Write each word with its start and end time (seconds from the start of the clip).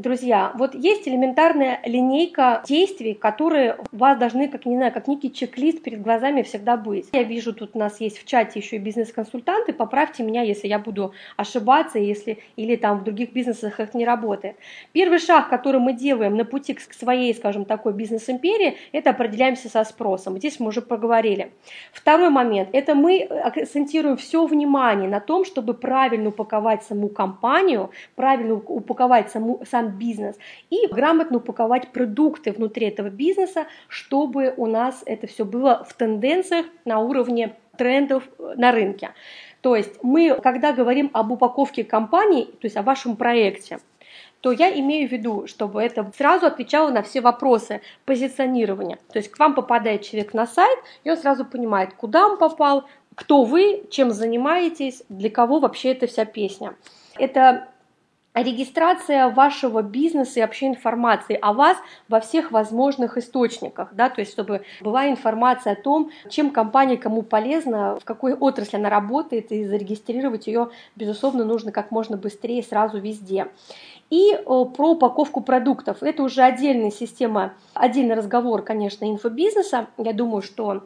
друзья, 0.00 0.52
вот 0.54 0.74
есть 0.74 1.08
элементарная 1.08 1.80
линейка 1.84 2.62
действий, 2.66 3.14
которые 3.14 3.76
у 3.92 3.96
вас 3.96 4.18
должны, 4.18 4.48
как 4.48 4.66
не 4.66 4.76
знаю, 4.76 4.92
как 4.92 5.08
некий 5.08 5.32
чек-лист 5.32 5.82
перед 5.82 6.02
глазами 6.02 6.42
всегда 6.42 6.76
быть. 6.76 7.08
Я 7.12 7.22
вижу, 7.22 7.52
тут 7.52 7.70
у 7.74 7.78
нас 7.78 8.00
есть 8.00 8.18
в 8.18 8.24
чате 8.24 8.60
еще 8.60 8.76
и 8.76 8.78
бизнес-консультанты, 8.78 9.72
поправьте 9.72 10.22
меня, 10.22 10.42
если 10.42 10.68
я 10.68 10.78
буду 10.78 11.12
ошибаться, 11.36 11.98
если 11.98 12.38
или 12.56 12.76
там 12.76 13.00
в 13.00 13.04
других 13.04 13.32
бизнесах 13.32 13.80
их 13.80 13.94
не 13.94 14.04
работает. 14.04 14.56
Первый 14.92 15.18
шаг, 15.18 15.48
который 15.48 15.80
мы 15.80 15.92
делаем 15.92 16.36
на 16.36 16.44
пути 16.44 16.74
к 16.74 16.80
своей, 16.94 17.34
скажем, 17.34 17.64
такой 17.64 17.92
бизнес-империи, 17.92 18.76
это 18.92 19.10
определяемся 19.10 19.68
со 19.68 19.84
спросом. 19.84 20.38
Здесь 20.38 20.60
мы 20.60 20.68
уже 20.68 20.82
поговорили. 20.82 21.52
Второй 21.92 22.30
момент, 22.30 22.68
это 22.72 22.94
мы 22.94 23.22
акцентируем 23.22 24.16
все 24.16 24.46
внимание 24.46 25.08
на 25.08 25.20
том, 25.20 25.44
чтобы 25.44 25.74
правильно 25.74 26.28
упаковать 26.28 26.84
саму 26.84 27.08
компанию, 27.08 27.90
правильно 28.14 28.54
упаковать 28.54 29.30
саму, 29.30 29.60
сам 29.68 29.87
бизнес 29.88 30.36
и 30.70 30.86
грамотно 30.86 31.38
упаковать 31.38 31.88
продукты 31.88 32.52
внутри 32.52 32.86
этого 32.86 33.10
бизнеса, 33.10 33.66
чтобы 33.88 34.54
у 34.56 34.66
нас 34.66 35.02
это 35.06 35.26
все 35.26 35.44
было 35.44 35.84
в 35.88 35.94
тенденциях 35.94 36.66
на 36.84 37.00
уровне 37.00 37.56
трендов 37.76 38.24
на 38.38 38.72
рынке. 38.72 39.10
То 39.60 39.74
есть 39.76 40.02
мы, 40.02 40.38
когда 40.42 40.72
говорим 40.72 41.10
об 41.12 41.32
упаковке 41.32 41.84
компании, 41.84 42.44
то 42.44 42.64
есть 42.64 42.76
о 42.76 42.82
вашем 42.82 43.16
проекте, 43.16 43.78
то 44.40 44.52
я 44.52 44.70
имею 44.78 45.08
в 45.08 45.12
виду, 45.12 45.46
чтобы 45.46 45.82
это 45.82 46.10
сразу 46.16 46.46
отвечало 46.46 46.90
на 46.90 47.02
все 47.02 47.20
вопросы 47.20 47.80
позиционирования. 48.04 48.98
То 49.12 49.18
есть 49.18 49.30
к 49.30 49.38
вам 49.38 49.54
попадает 49.54 50.02
человек 50.02 50.32
на 50.32 50.46
сайт, 50.46 50.78
и 51.02 51.10
он 51.10 51.16
сразу 51.16 51.44
понимает, 51.44 51.94
куда 51.94 52.26
он 52.26 52.38
попал, 52.38 52.84
кто 53.14 53.42
вы, 53.42 53.82
чем 53.90 54.10
занимаетесь, 54.10 55.02
для 55.08 55.28
кого 55.28 55.58
вообще 55.58 55.90
эта 55.90 56.06
вся 56.06 56.24
песня. 56.24 56.74
Это 57.16 57.68
регистрация 58.42 59.28
вашего 59.28 59.82
бизнеса 59.82 60.40
и 60.40 60.42
вообще 60.42 60.66
информации 60.68 61.38
о 61.40 61.52
вас 61.52 61.76
во 62.08 62.20
всех 62.20 62.50
возможных 62.52 63.16
источниках, 63.16 63.90
да, 63.92 64.08
то 64.10 64.20
есть 64.20 64.32
чтобы 64.32 64.62
была 64.80 65.08
информация 65.08 65.74
о 65.74 65.76
том, 65.76 66.10
чем 66.28 66.50
компания 66.50 66.96
кому 66.96 67.22
полезна, 67.22 67.98
в 68.00 68.04
какой 68.04 68.34
отрасли 68.34 68.76
она 68.76 68.90
работает, 68.90 69.52
и 69.52 69.64
зарегистрировать 69.64 70.46
ее, 70.46 70.70
безусловно, 70.96 71.44
нужно 71.44 71.72
как 71.72 71.90
можно 71.90 72.16
быстрее 72.16 72.62
сразу 72.62 72.98
везде. 72.98 73.48
И 74.10 74.38
про 74.46 74.90
упаковку 74.90 75.42
продуктов. 75.42 76.02
Это 76.02 76.22
уже 76.22 76.40
отдельная 76.42 76.90
система, 76.90 77.52
отдельный 77.74 78.14
разговор, 78.14 78.62
конечно, 78.62 79.04
инфобизнеса. 79.04 79.88
Я 79.98 80.14
думаю, 80.14 80.40
что 80.40 80.82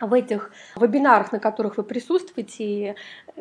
в 0.00 0.12
этих 0.12 0.50
вебинарах, 0.76 1.32
на 1.32 1.38
которых 1.38 1.76
вы 1.76 1.82
присутствуете, 1.82 2.96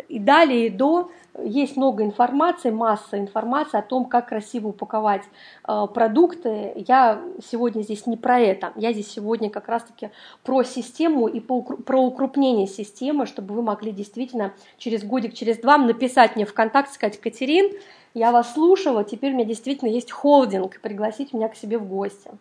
и 0.07 0.19
далее, 0.19 0.67
и 0.67 0.69
до, 0.69 1.11
есть 1.43 1.77
много 1.77 2.03
информации, 2.03 2.69
масса 2.69 3.17
информации 3.17 3.77
о 3.77 3.81
том, 3.81 4.05
как 4.05 4.29
красиво 4.29 4.69
упаковать 4.69 5.23
э, 5.67 5.87
продукты. 5.93 6.73
Я 6.75 7.21
сегодня 7.49 7.81
здесь 7.81 8.05
не 8.05 8.17
про 8.17 8.39
это, 8.39 8.73
я 8.75 8.93
здесь 8.93 9.11
сегодня 9.11 9.49
как 9.49 9.67
раз-таки 9.67 10.11
про 10.43 10.63
систему 10.63 11.27
и 11.27 11.39
про 11.39 12.01
укрупнение 12.01 12.67
системы, 12.67 13.25
чтобы 13.25 13.53
вы 13.53 13.61
могли 13.61 13.91
действительно 13.91 14.53
через 14.77 15.03
годик, 15.03 15.33
через 15.33 15.57
два 15.57 15.77
написать 15.77 16.35
мне 16.35 16.45
ВКонтакте, 16.45 16.93
сказать, 16.93 17.19
Катерин, 17.19 17.71
я 18.13 18.31
вас 18.31 18.53
слушала, 18.53 19.03
теперь 19.03 19.31
у 19.31 19.35
меня 19.35 19.45
действительно 19.45 19.89
есть 19.89 20.11
холдинг, 20.11 20.79
пригласить 20.81 21.33
меня 21.33 21.47
к 21.47 21.55
себе 21.55 21.77
в 21.77 21.87
гости. 21.87 22.31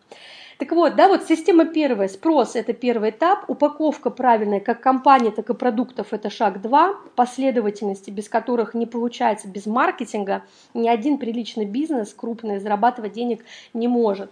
Так 0.57 0.73
вот, 0.73 0.95
да, 0.97 1.07
вот 1.07 1.23
система 1.23 1.63
первая, 1.65 2.09
спрос– 2.09 2.53
это 2.55 2.73
первый 2.73 3.11
этап, 3.11 3.49
упаковка 3.49 4.09
правильная 4.09 4.59
как 4.59 4.81
компании, 4.81 5.29
так 5.29 5.49
и 5.49 5.53
продуктов– 5.53 6.07
это 6.11 6.29
шаг 6.29 6.61
два, 6.61 6.95
последовательности, 7.15 8.09
без 8.09 8.27
которых 8.27 8.73
не 8.73 8.85
получается 8.85 9.47
без 9.47 9.65
маркетинга, 9.67 10.43
ни 10.73 10.89
один 10.89 11.17
приличный 11.17 11.65
бизнес 11.65 12.13
крупный 12.13 12.59
зарабатывать 12.59 13.13
денег 13.13 13.45
не 13.73 13.87
может. 13.87 14.31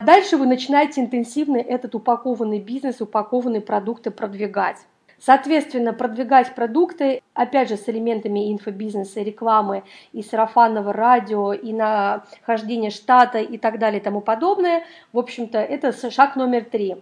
Дальше 0.00 0.36
вы 0.36 0.46
начинаете 0.46 1.00
интенсивно 1.00 1.58
этот 1.58 1.94
упакованный 1.94 2.58
бизнес, 2.58 3.00
упакованные 3.00 3.60
продукты 3.60 4.10
продвигать. 4.10 4.78
Соответственно, 5.24 5.94
продвигать 5.94 6.54
продукты, 6.54 7.22
опять 7.32 7.70
же, 7.70 7.78
с 7.78 7.88
элементами 7.88 8.52
инфобизнеса, 8.52 9.22
рекламы, 9.22 9.82
и 10.12 10.22
сарафанного 10.22 10.92
радио, 10.92 11.54
и 11.54 11.72
нахождение 11.72 12.90
штата 12.90 13.38
и 13.38 13.56
так 13.56 13.78
далее 13.78 14.00
и 14.02 14.04
тому 14.04 14.20
подобное, 14.20 14.84
в 15.14 15.18
общем-то, 15.18 15.56
это 15.56 15.92
шаг 16.10 16.36
номер 16.36 16.64
три. 16.64 16.96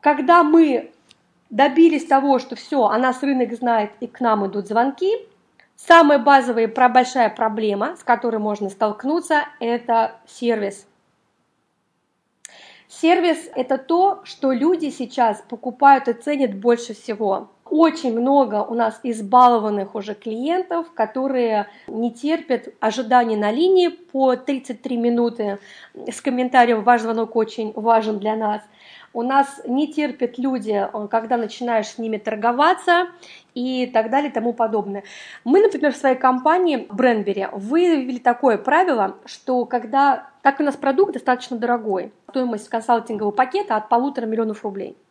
Когда 0.00 0.42
мы 0.42 0.90
добились 1.50 2.06
того, 2.06 2.38
что 2.38 2.56
все, 2.56 2.84
о 2.84 2.96
нас 2.96 3.22
рынок 3.22 3.52
знает 3.52 3.90
и 4.00 4.06
к 4.06 4.20
нам 4.20 4.46
идут 4.46 4.66
звонки, 4.66 5.10
самая 5.76 6.18
базовая 6.18 6.66
большая 6.66 7.28
проблема, 7.28 7.94
с 7.96 8.02
которой 8.02 8.38
можно 8.38 8.70
столкнуться, 8.70 9.44
это 9.58 10.16
сервис. 10.26 10.86
Сервис– 12.90 13.48
это 13.54 13.78
то, 13.78 14.20
что 14.24 14.50
люди 14.50 14.90
сейчас 14.90 15.44
покупают 15.48 16.08
и 16.08 16.12
ценят 16.12 16.56
больше 16.56 16.92
всего. 16.92 17.48
Очень 17.64 18.18
много 18.18 18.64
у 18.64 18.74
нас 18.74 18.98
избалованных 19.04 19.94
уже 19.94 20.14
клиентов, 20.14 20.92
которые 20.92 21.68
не 21.86 22.12
терпят 22.12 22.74
ожиданий 22.80 23.36
на 23.36 23.52
линии 23.52 23.88
по 23.88 24.34
33 24.34 24.96
минуты 24.96 25.60
с 25.94 26.20
комментарием 26.20 26.82
«Ваш 26.82 27.02
звонок 27.02 27.36
очень 27.36 27.72
важен 27.76 28.18
для 28.18 28.34
нас». 28.34 28.60
У 29.12 29.22
нас 29.22 29.60
не 29.66 29.92
терпят 29.92 30.38
люди, 30.38 30.88
когда 31.10 31.36
начинаешь 31.36 31.88
с 31.88 31.98
ними 31.98 32.16
торговаться 32.16 33.08
и 33.54 33.86
так 33.86 34.10
далее 34.10 34.30
и 34.30 34.32
тому 34.32 34.52
подобное. 34.52 35.02
Мы, 35.42 35.60
например, 35.60 35.92
в 35.92 35.96
своей 35.96 36.16
компании 36.16 36.86
Бренбери 36.90 37.48
выявили 37.52 38.18
такое 38.18 38.56
правило, 38.56 39.16
что 39.24 39.64
когда, 39.64 40.28
так 40.42 40.60
у 40.60 40.62
нас 40.62 40.76
продукт 40.76 41.14
достаточно 41.14 41.56
дорогой, 41.56 42.12
стоимость 42.28 42.68
консалтингового 42.68 43.32
пакета 43.32 43.76
от 43.76 43.88
полутора 43.88 44.26
миллионов 44.26 44.62
рублей– 44.64 44.96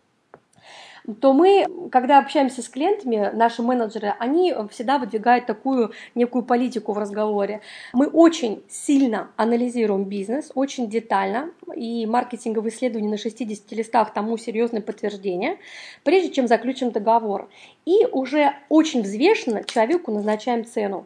то 1.21 1.33
мы, 1.33 1.65
когда 1.91 2.19
общаемся 2.19 2.61
с 2.61 2.69
клиентами, 2.69 3.31
наши 3.33 3.61
менеджеры, 3.61 4.13
они 4.19 4.53
всегда 4.71 4.97
выдвигают 4.97 5.45
такую 5.45 5.91
некую 6.15 6.43
политику 6.43 6.93
в 6.93 6.97
разговоре. 6.97 7.61
Мы 7.93 8.07
очень 8.07 8.63
сильно 8.69 9.31
анализируем 9.35 10.03
бизнес, 10.03 10.51
очень 10.55 10.89
детально, 10.89 11.51
и 11.75 12.05
маркетинговые 12.05 12.71
исследования 12.71 13.09
на 13.09 13.17
60 13.17 13.71
листах 13.71 14.13
тому 14.13 14.37
серьезное 14.37 14.81
подтверждение, 14.81 15.57
прежде 16.03 16.31
чем 16.31 16.47
заключим 16.47 16.91
договор. 16.91 17.49
И 17.85 18.05
уже 18.11 18.53
очень 18.69 19.01
взвешенно 19.01 19.63
человеку 19.63 20.11
назначаем 20.11 20.65
цену. 20.65 21.05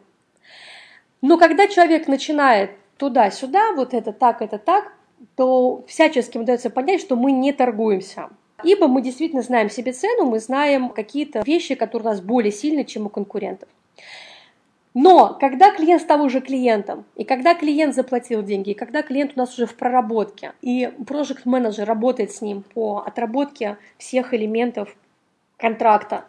Но 1.22 1.38
когда 1.38 1.68
человек 1.68 2.06
начинает 2.06 2.72
туда-сюда, 2.98 3.72
вот 3.72 3.94
это 3.94 4.12
так, 4.12 4.42
это 4.42 4.58
так, 4.58 4.92
то 5.36 5.84
всячески 5.86 6.36
удается 6.36 6.70
понять, 6.70 7.00
что 7.00 7.16
мы 7.16 7.32
не 7.32 7.52
торгуемся 7.52 8.28
ибо 8.64 8.88
мы 8.88 9.02
действительно 9.02 9.42
знаем 9.42 9.70
себе 9.70 9.92
цену, 9.92 10.24
мы 10.24 10.40
знаем 10.40 10.88
какие-то 10.88 11.42
вещи, 11.44 11.74
которые 11.74 12.08
у 12.08 12.10
нас 12.10 12.20
более 12.20 12.52
сильны, 12.52 12.84
чем 12.84 13.06
у 13.06 13.08
конкурентов. 13.08 13.68
Но 14.94 15.36
когда 15.40 15.72
клиент 15.72 16.02
стал 16.02 16.22
уже 16.22 16.40
клиентом, 16.40 17.04
и 17.16 17.24
когда 17.24 17.54
клиент 17.54 17.96
заплатил 17.96 18.44
деньги, 18.44 18.70
и 18.70 18.74
когда 18.74 19.02
клиент 19.02 19.32
у 19.34 19.40
нас 19.40 19.52
уже 19.54 19.66
в 19.66 19.74
проработке, 19.74 20.52
и 20.62 20.88
project 21.00 21.42
менеджер 21.46 21.86
работает 21.86 22.30
с 22.30 22.40
ним 22.40 22.62
по 22.62 23.02
отработке 23.04 23.76
всех 23.98 24.32
элементов 24.32 24.96
контракта, 25.56 26.26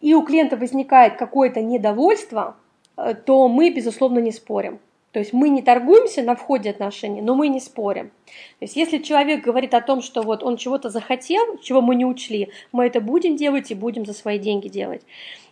и 0.00 0.14
у 0.14 0.22
клиента 0.22 0.56
возникает 0.56 1.16
какое-то 1.16 1.62
недовольство, 1.62 2.56
э, 2.96 3.14
то 3.14 3.48
мы, 3.48 3.70
безусловно, 3.70 4.18
не 4.18 4.32
спорим. 4.32 4.80
То 5.16 5.20
есть 5.20 5.32
мы 5.32 5.48
не 5.48 5.62
торгуемся 5.62 6.22
на 6.22 6.36
входе 6.36 6.68
отношений, 6.68 7.22
но 7.22 7.34
мы 7.34 7.48
не 7.48 7.58
спорим. 7.58 8.10
То 8.58 8.64
есть 8.66 8.76
если 8.76 8.98
человек 8.98 9.42
говорит 9.42 9.72
о 9.72 9.80
том, 9.80 10.02
что 10.02 10.20
вот 10.20 10.42
он 10.42 10.58
чего-то 10.58 10.90
захотел, 10.90 11.56
чего 11.62 11.80
мы 11.80 11.94
не 11.94 12.04
учли, 12.04 12.50
мы 12.70 12.84
это 12.84 13.00
будем 13.00 13.34
делать 13.34 13.70
и 13.70 13.74
будем 13.74 14.04
за 14.04 14.12
свои 14.12 14.38
деньги 14.38 14.68
делать. 14.68 15.00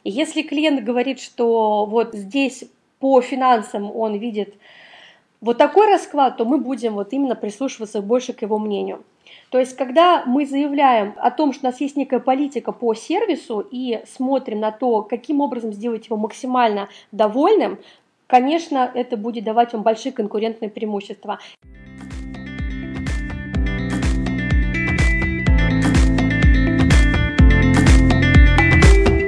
И 0.03 0.11
если 0.11 0.43
клиент 0.43 0.85
говорит, 0.85 1.19
что 1.19 1.87
вот 1.87 2.13
здесь 2.13 2.65
по 3.01 3.23
финансам 3.23 3.91
он 3.91 4.17
видит 4.17 4.53
вот 5.41 5.57
такой 5.57 5.87
расклад, 5.87 6.37
то 6.37 6.45
мы 6.45 6.59
будем 6.59 6.93
вот 6.93 7.15
именно 7.15 7.35
прислушиваться 7.35 8.03
больше 8.03 8.35
к 8.35 8.43
его 8.43 8.59
мнению. 8.59 9.03
То 9.49 9.59
есть, 9.59 9.77
когда 9.77 10.25
мы 10.27 10.45
заявляем 10.47 11.15
о 11.17 11.31
том, 11.31 11.53
что 11.53 11.67
у 11.67 11.71
нас 11.71 11.81
есть 11.81 11.97
некая 11.97 12.21
политика 12.21 12.73
по 12.73 12.93
сервису 12.93 13.67
и 13.71 14.03
смотрим 14.13 14.61
на 14.61 14.73
то, 14.73 15.03
каким 15.03 15.41
образом 15.41 15.73
сделать 15.73 16.07
его 16.07 16.17
максимально 16.17 16.89
довольным, 17.13 17.79
конечно, 18.27 18.91
это 18.95 19.17
будет 19.17 19.45
давать 19.45 19.73
вам 19.73 19.83
большие 19.83 20.13
конкурентные 20.13 20.71
преимущества. 20.71 21.39